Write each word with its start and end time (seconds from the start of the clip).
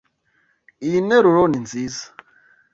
Iyi 0.85 0.99
nteruro 1.05 1.41
ni 1.47 1.59
nziza. 1.65 2.03